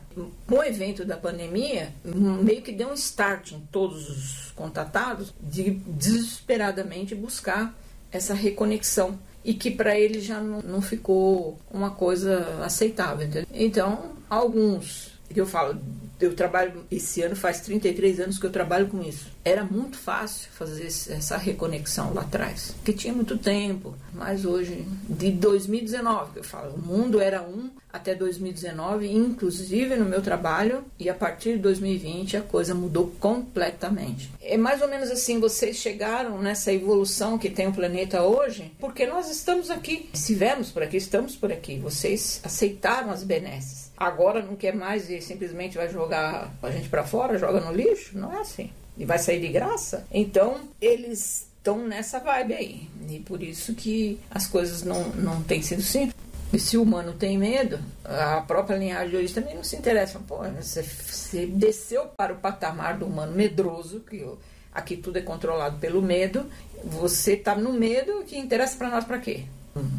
Com 0.47 0.56
o 0.56 0.64
evento 0.64 1.04
da 1.04 1.16
pandemia, 1.16 1.92
meio 2.04 2.62
que 2.62 2.73
deu 2.73 2.88
um 2.88 2.95
start 2.95 3.52
em 3.52 3.61
todos 3.71 4.09
os 4.09 4.52
contatados 4.52 5.35
de 5.40 5.71
desesperadamente 5.71 7.14
buscar 7.14 7.75
essa 8.11 8.33
reconexão 8.33 9.18
e 9.47 9.55
que 9.55 9.71
para 9.71 9.99
ele 9.99 10.21
já 10.21 10.41
não, 10.41 10.61
não 10.61 10.83
ficou 10.83 11.57
uma 11.71 11.91
coisa 11.91 12.45
aceitável. 12.65 13.29
Entendeu? 13.29 13.49
Então, 13.55 14.11
alguns, 14.29 15.12
que 15.33 15.40
eu 15.40 15.47
falo, 15.47 15.78
eu 16.21 16.35
trabalho 16.35 16.85
esse 16.90 17.21
ano, 17.23 17.37
faz 17.37 17.61
33 17.61 18.21
anos 18.21 18.38
que 18.38 18.47
eu 18.47 18.50
trabalho 18.50 18.87
com 18.87 19.02
isso. 19.02 19.30
Era 19.45 19.64
muito 19.64 19.99
fácil 19.99 20.49
fazer 20.52 20.87
essa 20.87 21.37
reconexão 21.37 22.12
lá 22.14 22.23
atrás, 22.23 22.73
porque 22.76 22.92
tinha 22.92 23.12
muito 23.12 23.37
tempo, 23.37 23.95
mas 24.14 24.45
hoje, 24.45 24.87
de 25.09 25.30
2019, 25.30 26.33
que 26.33 26.38
eu 26.38 26.45
falo, 26.45 26.75
o 26.75 26.78
mundo 26.78 27.21
era 27.21 27.42
um 27.42 27.71
até 27.92 28.14
2019, 28.14 29.11
inclusive 29.11 29.97
no 29.97 30.04
meu 30.04 30.21
trabalho, 30.21 30.85
e 30.99 31.09
a 31.09 31.14
partir 31.14 31.54
de 31.54 31.59
2020 31.59 32.37
a 32.37 32.42
coisa 32.42 32.75
mudou 32.75 33.12
completamente. 33.18 34.30
É 34.40 34.56
mais 34.56 34.83
ou 34.83 34.88
menos 34.88 35.11
assim, 35.11 35.40
vocês 35.40 35.76
chegaram 35.76 36.40
nessa 36.40 36.73
evolução 36.73 37.38
que 37.38 37.50
tem 37.50 37.68
o 37.68 37.73
planeta 37.73 38.23
hoje, 38.23 38.73
porque 38.78 39.06
nós 39.06 39.30
estamos 39.30 39.71
aqui, 39.71 40.09
estivemos 40.12 40.71
por 40.71 40.83
aqui, 40.83 40.97
estamos 40.97 41.37
por 41.37 41.52
aqui, 41.52 41.78
vocês 41.78 42.40
aceitaram 42.45 43.11
as 43.11 43.23
benesses. 43.23 43.86
Agora 43.97 44.43
não 44.43 44.57
quer 44.57 44.75
mais 44.75 45.09
e 45.09 45.21
simplesmente 45.21 45.76
vai 45.76 45.88
jogar 45.88 46.53
a 46.62 46.71
gente 46.71 46.88
para 46.88 47.05
fora, 47.05 47.38
joga 47.38 47.61
no 47.61 47.73
lixo? 47.73 48.19
Não 48.19 48.33
é 48.33 48.41
assim 48.41 48.71
e 48.97 49.05
vai 49.05 49.19
sair 49.19 49.41
de 49.41 49.49
graça. 49.49 50.07
Então, 50.11 50.61
eles 50.81 51.47
estão 51.59 51.87
nessa 51.87 52.19
vibe 52.19 52.55
aí. 52.55 52.88
E 53.09 53.21
por 53.21 53.43
isso 53.43 53.75
que 53.75 54.19
as 54.31 54.47
coisas 54.47 54.83
não, 54.83 55.09
não 55.11 55.43
têm 55.43 55.62
sido 55.62 55.83
simples. 55.83 56.15
E 56.53 56.59
se 56.59 56.76
o 56.76 56.83
humano 56.83 57.12
tem 57.12 57.37
medo, 57.37 57.79
a 58.05 58.41
própria 58.41 58.76
linhagem 58.76 59.11
de 59.11 59.17
origem 59.17 59.35
também 59.35 59.55
não 59.55 59.65
se 59.65 59.76
interessa. 59.76 60.21
Pô, 60.26 60.38
você, 60.45 60.83
você 60.83 61.45
desceu 61.45 62.07
para 62.07 62.33
o 62.33 62.37
patamar 62.37 62.97
do 62.97 63.07
humano 63.07 63.33
medroso, 63.33 64.00
que 64.00 64.25
aqui 64.73 64.97
tudo 64.97 65.19
é 65.19 65.23
controlado 65.23 65.79
pelo 65.79 66.00
medo. 66.00 66.47
Você 66.85 67.33
está 67.33 67.57
no 67.57 67.73
medo, 67.73 68.23
que 68.25 68.38
interessa 68.38 68.76
para 68.76 68.88
nós 68.88 69.05
para 69.05 69.19
quê? 69.19 69.45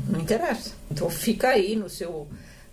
Não 0.09 0.21
interessa. 0.21 0.71
Então 0.89 1.09
fica 1.09 1.49
aí 1.49 1.75
no 1.75 1.89
seu, 1.89 2.27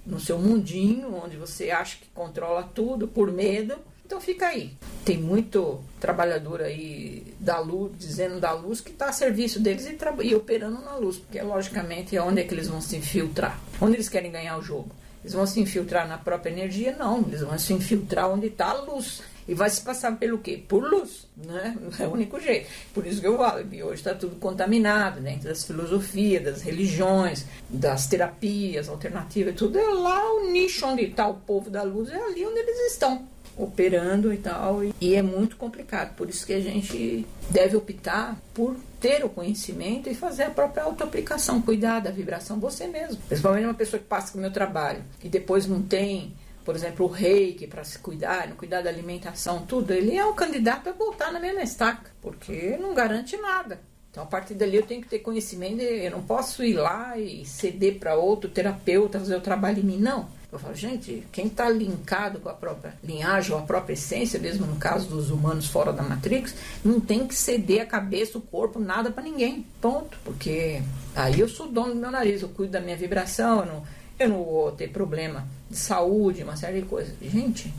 no 0.06 0.20
seu 0.20 0.38
mundinho, 0.38 1.14
onde 1.14 1.36
você 1.36 1.70
acha 1.70 1.96
que 1.96 2.08
controla 2.14 2.62
tudo 2.74 3.08
por 3.08 3.32
medo. 3.32 3.76
Então 4.04 4.20
fica 4.20 4.48
aí. 4.48 4.72
Tem 5.04 5.16
muito 5.16 5.80
trabalhador 5.98 6.60
aí 6.60 7.34
da 7.40 7.58
luz, 7.58 7.92
dizendo 7.98 8.38
da 8.38 8.52
luz, 8.52 8.80
que 8.80 8.90
está 8.90 9.08
a 9.08 9.12
serviço 9.12 9.60
deles 9.60 9.86
e, 9.86 9.96
e, 10.26 10.34
operando 10.34 10.80
na 10.82 10.96
luz, 10.96 11.16
porque 11.16 11.40
logicamente 11.40 12.16
é 12.16 12.22
onde 12.22 12.42
é 12.42 12.44
que 12.44 12.52
eles 12.52 12.68
vão 12.68 12.80
se 12.80 12.96
infiltrar. 12.96 13.58
Onde 13.80 13.96
eles 13.96 14.08
querem 14.08 14.30
ganhar 14.30 14.58
o 14.58 14.62
jogo? 14.62 14.90
Eles 15.22 15.32
vão 15.32 15.46
se 15.46 15.58
infiltrar 15.58 16.06
na 16.06 16.18
própria 16.18 16.50
energia? 16.50 16.94
Não, 16.98 17.22
eles 17.26 17.40
vão 17.40 17.58
se 17.58 17.72
infiltrar 17.72 18.30
onde 18.30 18.48
está 18.48 18.70
a 18.70 18.82
luz. 18.82 19.22
E 19.46 19.54
vai 19.54 19.68
se 19.70 19.82
passar 19.82 20.16
pelo 20.16 20.38
quê? 20.38 20.62
Por 20.66 20.82
luz, 20.82 21.26
né? 21.36 21.76
É 21.98 22.06
o 22.06 22.12
único 22.12 22.40
jeito. 22.40 22.68
Por 22.92 23.06
isso 23.06 23.20
que 23.20 23.26
eu 23.26 23.36
falo 23.36 23.64
que 23.64 23.82
hoje 23.82 23.94
está 23.94 24.14
tudo 24.14 24.36
contaminado 24.36 25.20
dentro 25.20 25.48
das 25.48 25.64
filosofias, 25.64 26.42
das 26.42 26.62
religiões, 26.62 27.44
das 27.68 28.06
terapias 28.06 28.88
alternativas, 28.88 29.54
tudo 29.54 29.78
é 29.78 29.86
lá 29.86 30.34
o 30.34 30.50
nicho 30.50 30.86
onde 30.86 31.04
está 31.04 31.26
o 31.28 31.34
povo 31.34 31.70
da 31.70 31.82
luz, 31.82 32.10
é 32.10 32.16
ali 32.16 32.44
onde 32.44 32.58
eles 32.58 32.92
estão 32.92 33.26
operando 33.56 34.32
e 34.32 34.38
tal. 34.38 34.80
E 35.00 35.14
é 35.14 35.22
muito 35.22 35.56
complicado. 35.56 36.14
Por 36.16 36.28
isso 36.28 36.46
que 36.46 36.52
a 36.52 36.60
gente 36.60 37.24
deve 37.50 37.76
optar 37.76 38.36
por 38.52 38.76
ter 39.00 39.24
o 39.24 39.28
conhecimento 39.28 40.08
e 40.08 40.14
fazer 40.14 40.44
a 40.44 40.50
própria 40.50 40.84
autoaplicação, 40.84 41.60
cuidar 41.60 42.00
da 42.00 42.10
vibração 42.10 42.58
você 42.58 42.86
mesmo. 42.86 43.20
Principalmente 43.28 43.64
uma 43.64 43.74
pessoa 43.74 44.00
que 44.00 44.06
passa 44.06 44.32
com 44.32 44.38
o 44.38 44.40
meu 44.40 44.52
trabalho 44.52 45.02
e 45.22 45.28
depois 45.28 45.66
não 45.66 45.82
tem 45.82 46.32
por 46.64 46.74
exemplo, 46.74 47.06
o 47.06 47.08
reiki 47.08 47.66
para 47.66 47.84
se 47.84 47.98
cuidar, 47.98 48.48
não 48.48 48.56
cuidar 48.56 48.82
da 48.82 48.90
alimentação, 48.90 49.66
tudo, 49.66 49.92
ele 49.92 50.16
é 50.16 50.24
um 50.24 50.34
candidato 50.34 50.88
a 50.88 50.92
voltar 50.92 51.30
na 51.30 51.38
mesma 51.38 51.62
estaca, 51.62 52.10
porque 52.22 52.76
não 52.80 52.94
garante 52.94 53.36
nada. 53.36 53.80
Então, 54.10 54.22
a 54.22 54.26
partir 54.26 54.54
dali, 54.54 54.76
eu 54.76 54.86
tenho 54.86 55.02
que 55.02 55.08
ter 55.08 55.18
conhecimento, 55.18 55.80
eu 55.80 56.10
não 56.10 56.22
posso 56.22 56.62
ir 56.62 56.74
lá 56.74 57.18
e 57.18 57.44
ceder 57.44 57.98
para 57.98 58.14
outro 58.14 58.48
terapeuta 58.48 59.18
fazer 59.18 59.36
o 59.36 59.40
trabalho 59.40 59.80
em 59.80 59.82
mim, 59.82 59.98
não. 59.98 60.28
Eu 60.52 60.58
falo, 60.60 60.72
gente, 60.72 61.26
quem 61.32 61.48
está 61.48 61.68
linkado 61.68 62.38
com 62.38 62.48
a 62.48 62.54
própria 62.54 62.94
linhagem 63.02 63.52
ou 63.52 63.58
a 63.58 63.62
própria 63.62 63.94
essência, 63.94 64.38
mesmo 64.38 64.66
no 64.66 64.76
caso 64.76 65.08
dos 65.08 65.30
humanos 65.30 65.66
fora 65.66 65.92
da 65.92 66.00
Matrix, 66.00 66.54
não 66.84 67.00
tem 67.00 67.26
que 67.26 67.34
ceder 67.34 67.82
a 67.82 67.86
cabeça, 67.86 68.38
o 68.38 68.40
corpo, 68.40 68.78
nada 68.78 69.10
para 69.10 69.24
ninguém. 69.24 69.66
Ponto. 69.80 70.16
Porque 70.24 70.80
aí 71.16 71.40
eu 71.40 71.48
sou 71.48 71.66
dono 71.66 71.94
do 71.94 72.00
meu 72.00 72.10
nariz, 72.12 72.40
eu 72.40 72.48
cuido 72.50 72.70
da 72.70 72.80
minha 72.80 72.96
vibração, 72.96 73.60
eu 73.60 73.66
não 73.66 73.82
eu 74.18 74.28
não 74.28 74.44
vou 74.44 74.72
ter 74.72 74.90
problema 74.90 75.46
de 75.70 75.76
saúde, 75.76 76.42
uma 76.42 76.56
série 76.56 76.80
de 76.80 76.86
coisas. 76.86 77.14
Gente, 77.20 77.72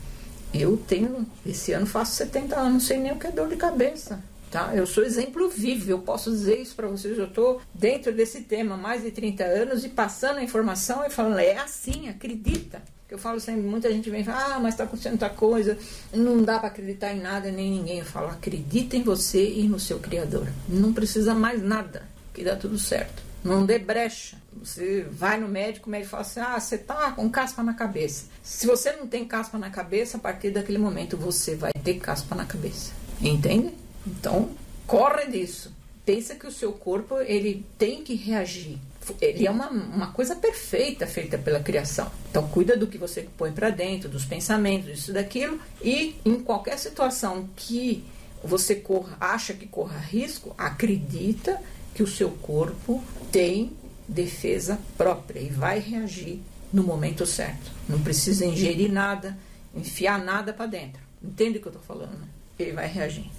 eu 0.52 0.76
tenho, 0.76 1.26
esse 1.44 1.72
ano 1.72 1.86
faço 1.86 2.14
70 2.16 2.56
anos, 2.56 2.72
não 2.72 2.80
sei 2.80 2.98
nem 2.98 3.12
o 3.12 3.16
que 3.16 3.26
é 3.26 3.30
dor 3.30 3.48
de 3.48 3.56
cabeça. 3.56 4.22
Tá? 4.50 4.72
Eu 4.74 4.86
sou 4.86 5.04
exemplo 5.04 5.48
vivo, 5.48 5.90
eu 5.90 5.98
posso 5.98 6.30
dizer 6.30 6.60
isso 6.60 6.74
para 6.74 6.86
vocês. 6.86 7.18
Eu 7.18 7.26
estou 7.26 7.60
dentro 7.74 8.12
desse 8.12 8.42
tema 8.42 8.74
há 8.74 8.78
mais 8.78 9.02
de 9.02 9.10
30 9.10 9.44
anos 9.44 9.84
e 9.84 9.88
passando 9.88 10.38
a 10.38 10.42
informação 10.42 11.04
e 11.04 11.10
falando, 11.10 11.38
é 11.38 11.58
assim, 11.58 12.08
acredita. 12.08 12.80
Eu 13.08 13.18
falo 13.18 13.38
sempre, 13.38 13.62
muita 13.62 13.90
gente 13.92 14.10
vem 14.10 14.22
e 14.22 14.24
fala, 14.24 14.56
ah, 14.56 14.60
mas 14.60 14.74
está 14.74 14.84
acontecendo 14.84 15.18
tanta 15.18 15.30
coisa, 15.30 15.78
não 16.12 16.42
dá 16.42 16.58
para 16.58 16.68
acreditar 16.68 17.12
em 17.12 17.20
nada 17.20 17.50
nem 17.52 17.68
em 17.68 17.78
ninguém. 17.78 17.98
Eu 17.98 18.04
falo, 18.04 18.28
acredita 18.28 18.96
em 18.96 19.02
você 19.02 19.48
e 19.48 19.68
no 19.68 19.78
seu 19.78 19.98
Criador. 19.98 20.48
Não 20.68 20.92
precisa 20.92 21.34
mais 21.34 21.62
nada, 21.62 22.02
que 22.34 22.42
dá 22.42 22.56
tudo 22.56 22.78
certo. 22.78 23.22
Não 23.44 23.64
dê 23.64 23.78
brecha. 23.78 24.36
Você 24.62 25.06
vai 25.10 25.38
no 25.38 25.48
médico, 25.48 25.88
o 25.88 25.90
médico 25.90 26.10
fala 26.10 26.22
assim: 26.22 26.40
ah, 26.40 26.58
você 26.58 26.78
tá 26.78 27.12
com 27.12 27.28
caspa 27.30 27.62
na 27.62 27.74
cabeça. 27.74 28.26
Se 28.42 28.66
você 28.66 28.92
não 28.92 29.06
tem 29.06 29.24
caspa 29.24 29.58
na 29.58 29.70
cabeça, 29.70 30.16
a 30.16 30.20
partir 30.20 30.50
daquele 30.50 30.78
momento 30.78 31.16
você 31.16 31.54
vai 31.54 31.72
ter 31.84 31.94
caspa 31.94 32.34
na 32.34 32.44
cabeça. 32.44 32.92
Entende? 33.20 33.72
Então, 34.06 34.50
corre 34.86 35.26
disso. 35.26 35.72
Pensa 36.04 36.34
que 36.34 36.46
o 36.46 36.52
seu 36.52 36.72
corpo 36.72 37.20
ele 37.20 37.64
tem 37.78 38.02
que 38.02 38.14
reagir. 38.14 38.78
Ele 39.20 39.46
é 39.46 39.50
uma, 39.50 39.68
uma 39.68 40.12
coisa 40.12 40.34
perfeita 40.34 41.06
feita 41.06 41.38
pela 41.38 41.60
criação. 41.60 42.10
Então, 42.30 42.48
cuida 42.48 42.76
do 42.76 42.86
que 42.86 42.98
você 42.98 43.28
põe 43.36 43.52
para 43.52 43.70
dentro, 43.70 44.08
dos 44.08 44.24
pensamentos, 44.24 44.88
isso 44.90 45.12
daquilo. 45.12 45.60
E 45.82 46.16
em 46.24 46.40
qualquer 46.40 46.78
situação 46.78 47.48
que 47.54 48.04
você 48.42 48.76
corra, 48.76 49.16
acha 49.20 49.52
que 49.54 49.66
corra 49.66 49.98
risco, 49.98 50.54
acredita 50.56 51.60
que 51.96 52.02
o 52.02 52.06
seu 52.06 52.30
corpo 52.30 53.02
tem 53.32 53.72
defesa 54.06 54.78
própria 54.98 55.40
e 55.40 55.48
vai 55.48 55.78
reagir 55.78 56.40
no 56.70 56.82
momento 56.82 57.24
certo. 57.24 57.72
Não 57.88 58.02
precisa 58.02 58.44
ingerir 58.44 58.92
nada, 58.92 59.34
enfiar 59.74 60.22
nada 60.22 60.52
para 60.52 60.66
dentro. 60.66 61.00
Entende 61.24 61.56
o 61.56 61.62
que 61.62 61.68
eu 61.68 61.72
estou 61.72 61.82
falando? 61.82 62.12
Né? 62.18 62.28
Ele 62.58 62.72
vai 62.72 62.86
reagir. 62.86 63.30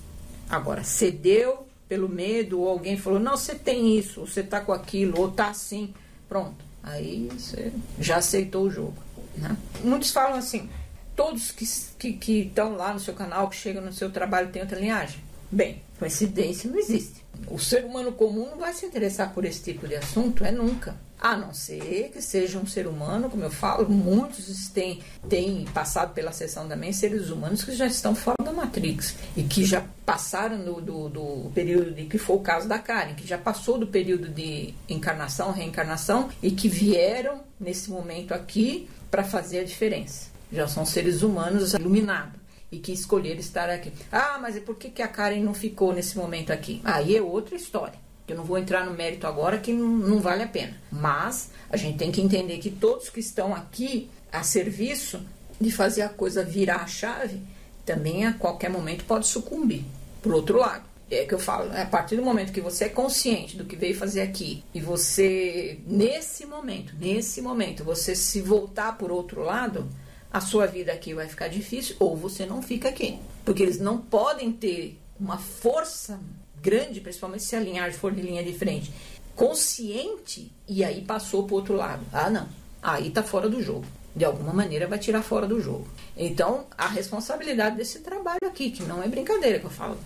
Agora, 0.50 0.84
cedeu 0.84 1.68
pelo 1.88 2.10
medo, 2.10 2.60
ou 2.60 2.68
alguém 2.68 2.98
falou, 2.98 3.20
não, 3.20 3.38
você 3.38 3.54
tem 3.54 3.96
isso, 3.96 4.22
você 4.22 4.42
está 4.42 4.60
com 4.60 4.74
aquilo, 4.74 5.20
ou 5.20 5.30
está 5.30 5.50
assim, 5.50 5.94
pronto. 6.28 6.66
Aí 6.82 7.30
você 7.32 7.72
já 8.00 8.18
aceitou 8.18 8.64
o 8.64 8.72
jogo. 8.72 8.98
Né? 9.36 9.56
Muitos 9.84 10.10
falam 10.10 10.36
assim, 10.36 10.68
todos 11.16 11.52
que 11.52 11.64
estão 11.64 11.96
que, 12.00 12.14
que 12.14 12.52
lá 12.56 12.92
no 12.92 13.00
seu 13.00 13.14
canal, 13.14 13.50
que 13.52 13.56
chegam 13.56 13.84
no 13.84 13.94
seu 13.94 14.10
trabalho, 14.10 14.50
têm 14.50 14.64
outra 14.64 14.80
linhagem. 14.80 15.20
Bem, 15.52 15.82
coincidência 15.98 16.70
não 16.70 16.77
existe. 16.77 17.25
O 17.48 17.60
ser 17.60 17.86
humano 17.86 18.12
comum 18.12 18.50
não 18.50 18.58
vai 18.58 18.74
se 18.74 18.86
interessar 18.86 19.34
por 19.34 19.46
esse 19.46 19.62
tipo 19.62 19.88
de 19.88 19.96
assunto, 19.96 20.44
é 20.44 20.51
nunca. 20.51 20.96
A 21.20 21.36
não 21.36 21.51
ser 21.51 22.12
que 22.13 22.22
seja 22.22 22.60
um 22.60 22.68
ser 22.68 22.88
humano, 22.88 23.30
como 23.30 23.44
eu 23.44 23.50
falo, 23.50 23.89
muitos 23.89 24.68
têm, 24.70 25.01
têm 25.27 25.66
passado 25.74 26.13
pela 26.13 26.32
sessão 26.32 26.68
também 26.68 26.94
seres 26.94 27.30
humanos 27.30 27.63
que 27.63 27.72
já 27.72 27.88
estão 27.88 28.13
fora 28.13 28.38
da 28.44 28.51
Matrix 28.54 29.16
e 29.36 29.42
que 29.42 29.66
já 29.66 29.84
passaram 30.06 30.63
do, 30.63 30.80
do, 30.80 31.10
do, 31.10 31.51
período 31.56 31.92
de 31.92 32.06
que 32.06 32.20
foi 32.20 32.36
o 32.36 32.39
caso 32.39 32.68
da 32.68 32.77
Karen, 32.77 33.16
que 33.16 33.27
já 33.27 33.38
passou 33.38 33.80
do 33.80 33.88
período 33.88 34.30
de 34.30 34.75
encarnação, 34.88 35.51
reencarnação 35.51 36.30
e 36.42 36.51
que 36.51 36.70
vieram 36.70 37.42
nesse 37.60 37.89
momento 37.89 38.34
aqui 38.34 38.88
para 39.10 39.24
fazer 39.24 39.60
a 39.60 39.63
diferença. 39.63 40.30
Já 40.54 40.68
são 40.68 40.86
seres 40.86 41.24
humanos 41.24 41.74
iluminados 41.74 42.37
e 42.72 42.80
que 42.80 42.92
escolheram 42.92 43.40
estar 43.40 43.70
aqui. 43.70 43.92
Ah, 44.12 44.38
mas 44.42 44.60
por 44.60 44.76
que, 44.76 44.90
que 44.90 45.02
a 45.02 45.08
Karen 45.08 45.42
não 45.42 45.54
ficou 45.54 45.94
nesse 45.94 46.18
momento 46.18 46.52
aqui? 46.52 46.82
Aí 46.84 47.16
é 47.16 47.22
outra 47.22 47.56
história. 47.56 48.00
Eu 48.28 48.36
não 48.36 48.44
vou 48.44 48.58
entrar 48.58 48.86
no 48.86 48.92
mérito 48.92 49.26
agora 49.26 49.58
que 49.58 49.72
não, 49.72 49.88
não 49.88 50.20
vale 50.20 50.44
a 50.44 50.48
pena. 50.48 50.76
Mas 50.92 51.52
a 51.70 51.78
gente 51.78 51.98
tem 51.98 52.12
que 52.12 52.22
entender 52.22 52.58
que 52.58 52.70
todos 52.70 53.10
que 53.10 53.22
estão 53.22 53.56
aqui 53.56 54.10
a 54.32 54.44
serviço 54.44 55.22
de 55.60 55.72
fazer 55.72 56.02
a 56.02 56.10
coisa 56.10 56.44
virar 56.44 56.82
a 56.82 56.88
chave, 56.88 57.42
também 57.86 58.26
a 58.26 58.34
qualquer 58.34 58.70
momento 58.70 59.06
pode 59.06 59.28
sucumbir. 59.28 59.86
Por 60.22 60.34
outro 60.34 60.58
lado, 60.58 60.84
é 61.10 61.26
que 61.26 61.34
eu 61.34 61.40
falo, 61.40 61.72
a 61.76 61.86
partir 61.86 62.18
do 62.18 62.22
momento 62.22 62.52
que 62.52 62.60
você 62.60 62.86
é 62.86 62.90
consciente 62.90 63.56
do 63.56 63.64
que 63.64 63.78
veio 63.78 63.96
fazer 63.96 64.22
aqui 64.22 64.62
e 64.74 64.82
você, 64.82 65.80
nesse 65.88 66.46
momento, 66.46 66.94
nesse 67.00 67.42
momento, 67.42 67.84
você 67.84 68.14
se 68.14 68.42
voltar 68.42 68.98
por 68.98 69.10
outro 69.10 69.42
lado, 69.42 69.88
a 70.38 70.41
sua 70.41 70.67
vida 70.67 70.94
aqui 70.94 71.15
vai 71.15 71.27
ficar 71.27 71.48
difícil 71.48 71.96
ou 72.00 72.15
você 72.15 72.46
não 72.46 72.62
fica 72.62 72.89
aqui. 72.89 73.17
Porque 73.44 73.63
eles 73.63 73.79
não 73.79 73.98
podem 73.98 74.51
ter 74.51 74.96
uma 75.20 75.39
força 75.39 76.20
grande, 76.62 77.01
principalmente 77.01 77.44
se 77.44 77.56
a 77.56 77.60
linhagem 77.60 77.98
for 77.98 78.12
de 78.12 78.22
linha 78.22 78.44
de 78.44 78.53
frente, 78.53 78.94
consciente 79.36 80.51
e 80.67 80.84
aí 80.84 81.01
passou 81.01 81.46
para 81.46 81.56
outro 81.56 81.75
lado. 81.75 82.06
Ah, 82.13 82.29
não. 82.29 82.48
Aí 82.84 83.10
tá 83.10 83.24
fora 83.24 83.50
do 83.50 83.63
jogo. 83.63 83.86
De 84.15 84.25
alguma 84.25 84.53
maneira 84.53 84.86
vai 84.88 85.00
tirar 85.00 85.24
fora 85.24 85.48
do 85.48 85.60
jogo. 85.60 85.88
Então, 86.15 86.65
a 86.77 86.88
responsabilidade 86.88 87.75
desse 87.75 88.00
trabalho 88.00 88.46
aqui, 88.46 88.70
que 88.70 88.84
não 88.84 89.01
é 89.01 89.08
brincadeira 89.08 89.58
que 89.60 89.65
eu 89.65 89.72
falo. 89.72 89.98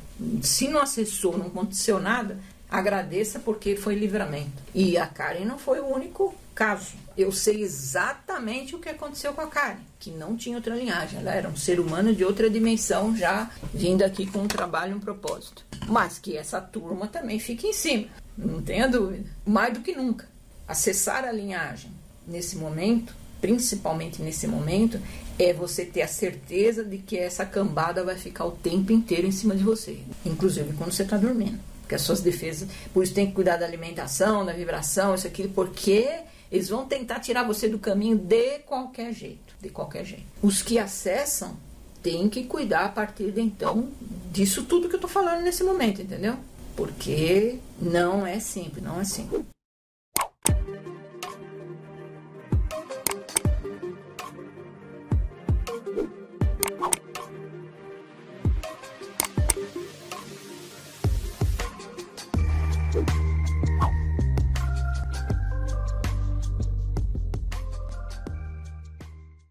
Se 0.42 0.70
não 0.70 0.82
acessou, 0.82 1.38
não 1.38 1.48
aconteceu 1.48 2.00
nada, 2.00 2.38
agradeça 2.70 3.38
porque 3.40 3.76
foi 3.76 3.96
livramento. 3.96 4.64
E 4.74 4.98
a 4.98 5.08
Karen 5.08 5.44
não 5.44 5.60
foi 5.60 5.82
o 5.82 5.88
único 5.88 6.34
caso. 6.62 6.94
Eu 7.18 7.32
sei 7.32 7.64
exatamente 7.64 8.76
o 8.76 8.80
que 8.80 8.88
aconteceu 8.88 9.34
com 9.34 9.42
a 9.42 9.48
Karen, 9.48 9.80
que 10.00 10.12
não 10.12 10.38
tinha 10.38 10.56
outra 10.56 10.76
linhagem. 10.76 11.20
Ela 11.20 11.34
era 11.34 11.50
um 11.50 11.58
ser 11.58 11.80
humano 11.80 12.14
de 12.14 12.24
outra 12.24 12.52
dimensão, 12.52 13.18
já 13.18 13.50
vindo 13.74 14.04
aqui 14.04 14.28
com 14.28 14.44
um 14.44 14.48
trabalho, 14.48 14.96
um 14.96 15.00
propósito. 15.00 15.66
Mas 15.88 16.20
que 16.20 16.38
essa 16.38 16.62
turma 16.62 17.08
também 17.08 17.40
fica 17.40 17.66
em 17.66 17.74
cima, 17.74 18.08
não 18.38 18.62
tenha 18.62 18.88
dúvida. 18.88 19.28
Mais 19.44 19.74
do 19.74 19.80
que 19.80 19.96
nunca. 19.96 20.28
Acessar 20.68 21.26
a 21.26 21.32
linhagem 21.32 21.90
nesse 22.28 22.56
momento, 22.56 23.16
principalmente 23.42 24.22
nesse 24.22 24.46
momento, 24.46 25.02
é 25.40 25.52
você 25.54 25.84
ter 25.84 26.04
a 26.04 26.08
certeza 26.08 26.84
de 26.84 27.00
que 27.00 27.18
essa 27.18 27.44
cambada 27.44 28.04
vai 28.04 28.16
ficar 28.16 28.46
o 28.46 28.52
tempo 28.52 28.92
inteiro 28.92 29.26
em 29.26 29.32
cima 29.32 29.56
de 29.56 29.64
você, 29.64 30.00
inclusive 30.24 30.74
quando 30.74 30.92
você 30.92 31.02
está 31.02 31.18
dormindo. 31.18 31.60
Porque 31.82 31.96
as 31.96 32.04
suas 32.04 32.22
defesas, 32.22 32.70
por 32.94 33.04
isso 33.04 33.16
tem 33.16 33.26
que 33.26 33.34
cuidar 33.34 33.58
da 33.58 33.66
alimentação, 33.66 34.46
da 34.46 34.54
vibração, 34.54 35.16
isso 35.16 35.26
aqui, 35.26 35.48
porque 35.48 36.22
eles 36.52 36.70
vão 36.70 36.86
tentar 36.86 37.20
tirar 37.20 37.44
você 37.44 37.70
do 37.70 37.80
caminho 37.80 38.18
de 38.18 38.60
qualquer 38.60 39.14
jeito, 39.14 39.56
de 39.62 39.70
qualquer 39.70 40.04
jeito. 40.04 40.26
Os 40.42 40.62
que 40.62 40.78
acessam 40.78 41.56
têm 42.04 42.28
que 42.28 42.44
cuidar 42.44 42.86
a 42.86 42.90
partir 42.90 43.32
de 43.32 43.42
então 43.42 43.90
disso 44.32 44.64
tudo 44.64 44.90
que 44.90 44.96
eu 44.96 44.98
estou 44.98 45.10
falando 45.10 45.42
nesse 45.44 45.64
momento, 45.64 46.02
entendeu? 46.02 46.36
Porque 46.76 47.60
não 47.80 48.26
é 48.26 48.40
simples, 48.40 48.84
não 48.84 49.00
é 49.00 49.04
simples. 49.04 49.44